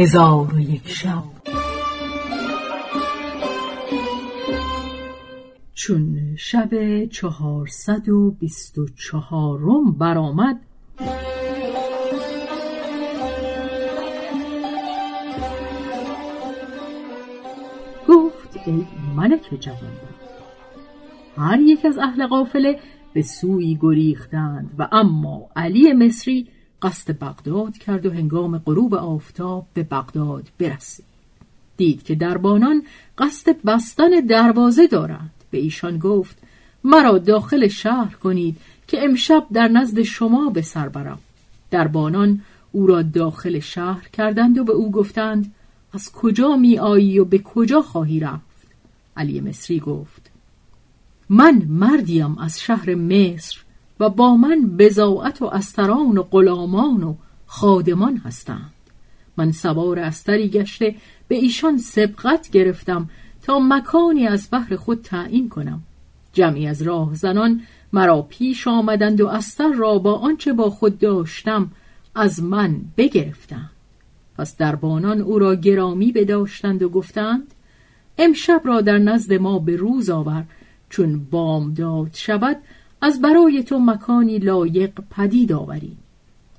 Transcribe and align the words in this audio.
هزار 0.00 0.54
و 0.54 0.60
یک 0.60 0.88
شب. 0.88 1.22
چون 5.74 6.36
شب 6.36 7.04
چهارصد 7.04 8.08
و 8.08 8.30
بیست 8.30 8.78
و 8.78 8.88
چهارم 8.88 9.92
برآمد 9.92 10.60
گفت 18.08 18.58
ای 18.66 18.86
ملک 19.16 19.60
جوان 19.60 19.78
هر 21.36 21.60
یک 21.60 21.84
از 21.84 21.98
اهل 21.98 22.26
قافله 22.26 22.78
به 23.12 23.22
سوی 23.22 23.78
گریختند 23.80 24.74
و 24.78 24.88
اما 24.92 25.48
علی 25.56 25.92
مصری 25.92 26.48
قصد 26.82 27.18
بغداد 27.18 27.78
کرد 27.78 28.06
و 28.06 28.10
هنگام 28.10 28.58
غروب 28.58 28.94
آفتاب 28.94 29.66
به 29.74 29.82
بغداد 29.82 30.48
برسید. 30.58 31.04
دید 31.76 32.02
که 32.02 32.14
دربانان 32.14 32.82
قصد 33.18 33.62
بستن 33.62 34.10
دروازه 34.28 34.86
دارند. 34.86 35.30
به 35.50 35.58
ایشان 35.58 35.98
گفت 35.98 36.38
مرا 36.84 37.18
داخل 37.18 37.68
شهر 37.68 38.14
کنید 38.14 38.56
که 38.88 39.04
امشب 39.04 39.46
در 39.52 39.68
نزد 39.68 40.02
شما 40.02 40.50
به 40.50 40.62
سر 40.62 40.88
برم. 40.88 41.18
دربانان 41.70 42.40
او 42.72 42.86
را 42.86 43.02
داخل 43.02 43.58
شهر 43.58 44.08
کردند 44.08 44.58
و 44.58 44.64
به 44.64 44.72
او 44.72 44.90
گفتند 44.90 45.54
از 45.92 46.12
کجا 46.12 46.56
می 46.56 46.78
آیی 46.78 47.18
و 47.18 47.24
به 47.24 47.38
کجا 47.38 47.82
خواهی 47.82 48.20
رفت؟ 48.20 48.66
علی 49.16 49.40
مصری 49.40 49.80
گفت 49.80 50.30
من 51.28 51.62
مردیم 51.68 52.38
از 52.38 52.60
شهر 52.60 52.94
مصر. 52.94 53.58
و 54.00 54.08
با 54.08 54.36
من 54.36 54.76
بزاعت 54.78 55.42
و 55.42 55.44
استران 55.44 56.18
و 56.18 56.22
غلامان 56.22 57.02
و 57.02 57.14
خادمان 57.46 58.16
هستند. 58.16 58.70
من 59.36 59.52
سوار 59.52 59.98
استری 59.98 60.48
گشته 60.48 60.94
به 61.28 61.34
ایشان 61.34 61.78
سبقت 61.78 62.50
گرفتم 62.50 63.10
تا 63.42 63.58
مکانی 63.58 64.26
از 64.26 64.48
بحر 64.52 64.76
خود 64.76 65.02
تعیین 65.02 65.48
کنم. 65.48 65.82
جمعی 66.32 66.66
از 66.66 66.82
راه 66.82 67.14
زنان 67.14 67.60
مرا 67.92 68.22
پیش 68.22 68.68
آمدند 68.68 69.20
و 69.20 69.28
استر 69.28 69.72
را 69.72 69.98
با 69.98 70.14
آنچه 70.14 70.52
با 70.52 70.70
خود 70.70 70.98
داشتم 70.98 71.70
از 72.14 72.42
من 72.42 72.80
بگرفتند. 72.96 73.70
پس 74.38 74.56
دربانان 74.56 75.20
او 75.20 75.38
را 75.38 75.54
گرامی 75.54 76.12
بداشتند 76.12 76.82
و 76.82 76.88
گفتند 76.88 77.54
امشب 78.18 78.60
را 78.64 78.80
در 78.80 78.98
نزد 78.98 79.32
ما 79.32 79.58
به 79.58 79.76
روز 79.76 80.10
آور 80.10 80.44
چون 80.90 81.24
بامداد 81.30 82.10
شود 82.14 82.56
از 83.02 83.20
برای 83.20 83.62
تو 83.62 83.78
مکانی 83.78 84.38
لایق 84.38 84.90
پدید 85.10 85.52
آوریم 85.52 85.98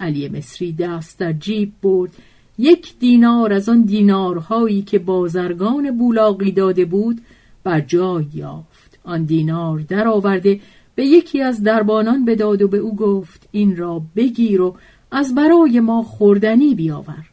علی 0.00 0.28
مصری 0.28 0.72
دست 0.72 1.18
در 1.18 1.32
جیب 1.32 1.72
برد. 1.82 2.10
یک 2.58 2.98
دینار 2.98 3.52
از 3.52 3.68
آن 3.68 3.82
دینارهایی 3.82 4.82
که 4.82 4.98
بازرگان 4.98 5.98
بولاقی 5.98 6.52
داده 6.52 6.84
بود 6.84 7.20
بر 7.64 7.80
جای 7.80 8.26
یافت. 8.34 8.98
آن 9.04 9.24
دینار 9.24 9.80
درآورده 9.80 10.60
به 10.94 11.06
یکی 11.06 11.42
از 11.42 11.62
دربانان 11.62 12.24
بداد 12.24 12.62
و 12.62 12.68
به 12.68 12.78
او 12.78 12.96
گفت 12.96 13.48
این 13.52 13.76
را 13.76 14.02
بگیر 14.16 14.60
و 14.60 14.76
از 15.10 15.34
برای 15.34 15.80
ما 15.80 16.02
خوردنی 16.02 16.74
بیاور. 16.74 17.24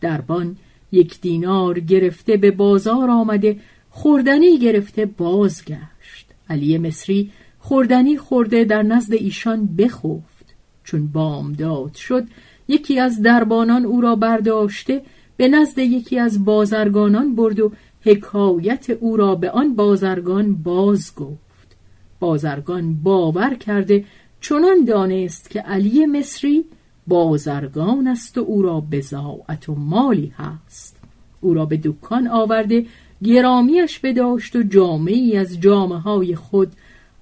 دربان 0.00 0.56
یک 0.92 1.20
دینار 1.20 1.80
گرفته 1.80 2.36
به 2.36 2.50
بازار 2.50 3.10
آمده 3.10 3.60
خوردنی 3.90 4.58
گرفته 4.58 5.06
بازگشت. 5.06 6.26
علی 6.50 6.78
مصری 6.78 7.30
خوردنی 7.68 8.16
خورده 8.16 8.64
در 8.64 8.82
نزد 8.82 9.12
ایشان 9.12 9.66
بخفت. 9.66 10.54
چون 10.84 11.06
بامداد 11.06 11.94
شد 11.94 12.24
یکی 12.68 13.00
از 13.00 13.22
دربانان 13.22 13.84
او 13.84 14.00
را 14.00 14.16
برداشته 14.16 15.02
به 15.36 15.48
نزد 15.48 15.78
یکی 15.78 16.18
از 16.18 16.44
بازرگانان 16.44 17.34
برد 17.34 17.60
و 17.60 17.72
حکایت 18.00 18.90
او 18.90 19.16
را 19.16 19.34
به 19.34 19.50
آن 19.50 19.74
بازرگان 19.74 20.54
باز 20.54 21.14
گفت 21.14 21.76
بازرگان 22.20 22.94
باور 23.02 23.54
کرده 23.54 24.04
چنان 24.40 24.84
دانست 24.84 25.50
که 25.50 25.60
علی 25.60 26.06
مصری 26.06 26.64
بازرگان 27.06 28.06
است 28.06 28.38
و 28.38 28.40
او 28.40 28.62
را 28.62 28.80
بزاعت 28.80 29.68
و 29.68 29.74
مالی 29.74 30.32
هست. 30.36 30.96
او 31.40 31.54
را 31.54 31.66
به 31.66 31.80
دکان 31.84 32.28
آورده 32.28 32.86
گرامیش 33.24 33.98
بداشت 33.98 34.56
و 34.56 34.62
جامعی 34.62 35.36
از 35.36 35.60
جامعه 35.60 35.98
های 35.98 36.34
خود 36.34 36.72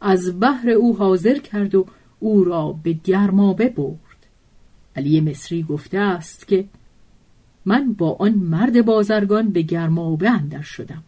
از 0.01 0.41
بحر 0.41 0.71
او 0.71 0.97
حاضر 0.97 1.39
کرد 1.39 1.75
و 1.75 1.87
او 2.21 2.45
را 2.45 2.79
به 2.83 2.93
گرمابه 3.05 3.69
برد. 3.69 3.97
علی 4.97 5.21
مصری 5.21 5.63
گفته 5.63 5.99
است 5.99 6.49
که 6.49 6.65
من 7.65 7.93
با 7.93 8.17
آن 8.21 8.35
مرد 8.35 8.85
بازرگان 8.85 9.51
به 9.51 9.63
گرمابه 9.63 10.31
اندر 10.31 10.63
شدم. 10.63 11.03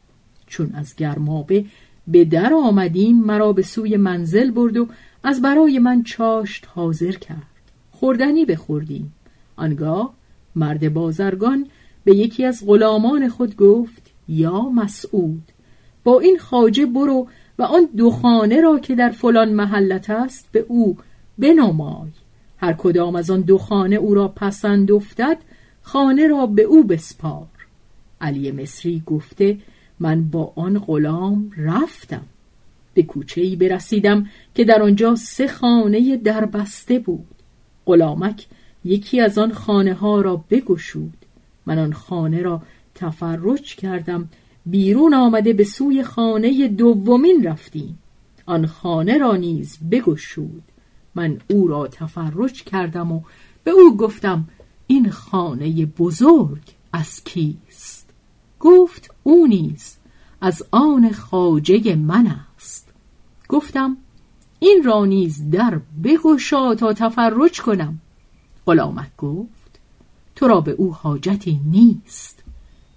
چون 0.47 0.73
از 0.75 0.97
گرمابه 0.97 1.65
به 2.09 2.25
در 2.25 2.53
آمدیم 2.55 3.19
مرا 3.21 3.53
به 3.53 3.63
سوی 3.63 3.97
منزل 3.97 4.51
برد 4.51 4.77
و 4.77 4.89
از 5.25 5.43
برای 5.43 5.79
من 5.79 6.03
چاشت 6.03 6.67
حاضر 6.75 7.13
کرد. 7.13 7.43
خوردنی 7.91 8.45
بخوردیم. 8.45 9.13
آنگاه 9.57 10.15
مرد 10.57 10.93
بازرگان 10.93 11.67
به 12.05 12.17
یکی 12.17 12.45
از 12.45 12.67
غلامان 12.67 13.29
خود 13.29 13.57
گفت 13.57 14.03
یا 14.29 14.63
مسعود 14.63 15.43
با 16.05 16.21
این 16.21 16.39
خاجه 16.39 16.87
برو 16.87 17.29
و 17.59 17.63
آن 17.63 17.89
دو 17.97 18.11
خانه 18.11 18.61
را 18.61 18.79
که 18.79 18.95
در 18.95 19.11
فلان 19.11 19.53
محلت 19.53 20.11
است 20.11 20.49
به 20.53 20.65
او 20.69 20.97
بنمای. 21.39 22.11
هر 22.59 22.73
کدام 22.73 23.17
از 23.17 23.31
آن 23.31 23.41
دو 23.41 23.59
خانه 23.59 23.97
او 23.97 24.15
را 24.15 24.29
پسند 24.29 24.93
افتد 24.93 25.39
خانه 25.83 26.27
را 26.27 26.47
به 26.47 26.63
او 26.63 26.85
بسپار. 26.85 27.47
علی 28.21 28.51
مصری 28.51 29.03
گفته 29.07 29.59
من 30.01 30.25
با 30.31 30.53
آن 30.57 30.79
غلام 30.79 31.51
رفتم. 31.57 32.25
به 32.95 33.03
کوچه 33.03 33.41
ای 33.41 33.57
برسیدم 33.57 34.27
که 34.55 34.65
در 34.65 34.83
آنجا 34.83 35.15
سه 35.15 35.49
خانه 35.49 36.17
دربسته 36.17 36.99
بود. 36.99 37.35
غلامک 37.87 38.47
یکی 38.85 39.21
از 39.21 39.39
آن 39.39 39.53
خانه 39.53 39.95
ها 39.95 40.21
را 40.21 40.45
بگشود. 40.51 41.13
من 41.67 41.79
آن 41.79 41.93
خانه 41.93 42.43
را 42.43 42.63
تفرج 42.95 43.77
کردم 43.77 44.29
بیرون 44.71 45.15
آمده 45.15 45.53
به 45.53 45.65
سوی 45.65 46.03
خانه 46.03 46.69
دومین 46.69 47.45
رفتیم. 47.45 47.99
آن 48.47 48.67
خانه 48.67 49.19
را 49.19 49.37
نیز 49.37 49.79
بگشود. 49.91 50.63
من 51.15 51.39
او 51.51 51.69
را 51.69 51.89
تفرج 51.89 52.65
کردم 52.65 53.13
و 53.13 53.21
به 53.65 53.71
او 53.71 53.97
گفتم 53.97 54.49
این 54.87 55.11
خانه 55.11 55.87
بزرگ 55.87 56.63
از 56.93 57.25
کیست؟ 57.25 58.11
گفت 58.61 59.15
او 59.23 59.47
نیز 59.47 59.97
از 60.41 60.63
آن 60.71 61.13
خاجه 61.13 61.97
من 61.97 62.27
است. 62.27 62.89
گفتم 63.49 63.97
این 64.59 64.83
را 64.85 65.05
نیز 65.05 65.51
در 65.51 65.81
بگشا 66.05 66.75
تا 66.75 66.93
تفرج 66.93 67.61
کنم. 67.61 68.01
غلامک 68.67 69.17
گفت 69.19 69.81
تو 70.37 70.49
را 70.49 70.61
به 70.61 70.71
او 70.71 70.95
حاجتی 70.95 71.61
نیست. 71.65 72.43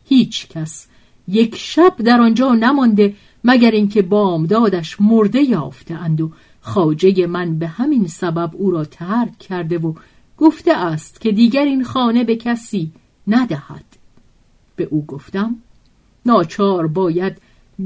هیچ 0.06 0.48
کس 0.48 0.88
یک 1.32 1.56
شب 1.56 1.96
در 1.98 2.22
آنجا 2.22 2.56
نمانده 2.56 3.16
مگر 3.44 3.72
اینکه 3.72 4.02
بامدادش 4.02 5.02
مرده 5.02 5.42
یافته 5.42 5.94
اند 5.94 6.22
و 6.22 6.32
خاجه 6.62 7.28
من 7.28 7.60
به 7.60 7.68
همین 7.68 8.08
سبب 8.08 8.52
او 8.54 8.72
را 8.72 8.86
ترک 8.86 9.38
کرده 9.38 9.78
و 9.78 9.94
گفته 10.38 10.74
است 10.74 11.22
که 11.22 11.32
دیگر 11.32 11.66
این 11.66 11.84
خانه 11.84 12.24
به 12.24 12.36
کسی 12.36 12.92
ندهد. 13.28 13.86
به 14.76 14.88
او 14.92 15.06
گفتم 15.06 15.56
ناچار 16.26 16.88
باید 16.88 17.38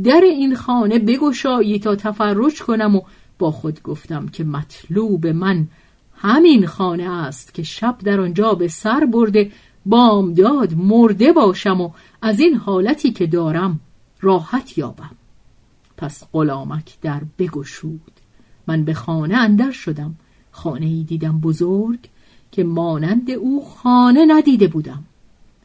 در 0.04 0.22
این 0.24 0.56
خانه 0.56 1.00
بگشایی 1.00 1.80
تا 1.80 1.96
تفرج 1.96 2.62
کنم 2.62 2.96
و 2.96 3.02
با 3.40 3.52
خود 3.52 3.84
گفتم 3.84 4.28
که 4.28 4.44
مطلوب 4.44 5.28
من 5.28 5.68
همین 6.16 6.68
خانه 6.68 7.12
است 7.12 7.54
که 7.54 7.64
شب 7.64 7.98
در 7.98 8.22
آنجا 8.22 8.54
به 8.54 8.68
سر 8.68 9.06
برده 9.06 9.52
بامداد 9.86 10.74
مرده 10.74 11.34
باشم 11.34 11.82
و 11.82 11.92
از 12.22 12.40
این 12.40 12.56
حالتی 12.56 13.12
که 13.12 13.28
دارم 13.28 13.80
راحت 14.22 14.78
یابم. 14.78 15.16
پس 15.98 16.24
غلامک 16.34 16.98
در 17.02 17.22
بگشود. 17.38 18.12
من 18.68 18.86
به 18.86 18.94
خانه 18.94 19.38
اندر 19.38 19.72
شدم. 19.72 20.16
خانه 20.52 20.86
ای 20.86 21.04
دیدم 21.04 21.40
بزرگ 21.40 22.00
که 22.52 22.64
مانند 22.64 23.32
او 23.32 23.66
خانه 23.66 24.26
ندیده 24.28 24.68
بودم. 24.68 25.04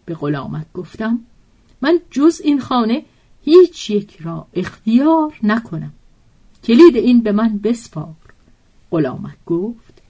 به 0.05 0.15
غلامک 0.15 0.67
گفتم 0.75 1.19
من 1.81 2.01
جز 2.11 2.41
این 2.45 2.61
خانه 2.61 3.03
هیچ 3.43 3.91
یک 3.91 4.19
را 4.21 4.47
اختیار 4.55 5.35
نکنم. 5.43 5.93
کلید 6.65 6.97
این 6.97 7.23
به 7.23 7.33
من 7.33 7.59
بسپار. 7.59 8.15
غلامک 8.91 9.37
گفت 9.47 10.03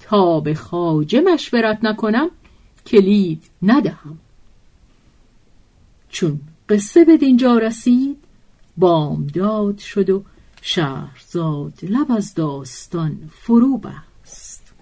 تا 0.00 0.40
به 0.40 0.54
خاجه 0.54 1.20
مشورت 1.20 1.78
نکنم 1.84 2.30
کلید 2.86 3.42
ندهم. 3.62 4.18
چون 6.08 6.40
قصه 6.68 7.04
به 7.04 7.16
دینجا 7.16 7.58
رسید 7.58 8.16
بامداد 8.76 9.78
شد 9.78 10.10
و 10.10 10.22
شهرزاد 10.62 11.72
لب 11.82 12.12
از 12.12 12.34
داستان 12.34 13.30
فرو 13.32 13.78
بست. 13.78 14.74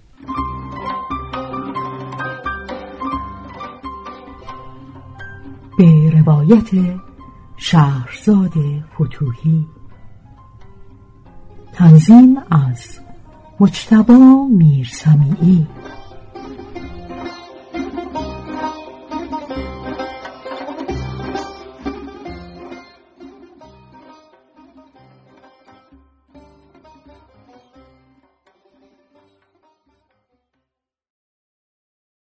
به 5.79 6.11
روایت 6.11 7.01
شهرزاد 7.57 8.53
فتوهی 8.95 9.67
تنظیم 11.73 12.37
از 12.51 13.01
مجتبا 13.61 14.49
میرسمیعی. 14.51 15.67